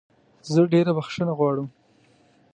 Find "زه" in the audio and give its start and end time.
0.51-0.59